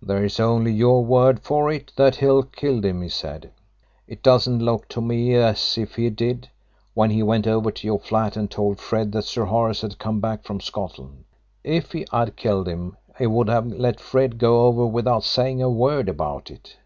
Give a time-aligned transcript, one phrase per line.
[0.00, 3.52] "There is only your word for it that Hill killed him," he said.
[4.06, 6.48] "It doesn't look to me as if he did,
[6.94, 10.20] when he went over to your flat and told Fred that Sir Horace had come
[10.20, 11.24] back from Scotland.
[11.62, 15.68] If he had killed him he would have let Fred go over without saying a
[15.68, 16.78] word about it."